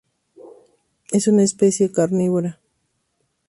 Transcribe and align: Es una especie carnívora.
Es 1.11 1.27
una 1.27 1.43
especie 1.43 1.91
carnívora. 1.91 2.59